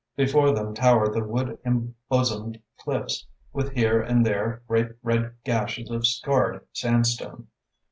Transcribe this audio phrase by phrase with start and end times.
[0.15, 6.07] Before them towered the wood embosomed cliffs, with here and there great red gashes of
[6.07, 7.49] scarred sandstone.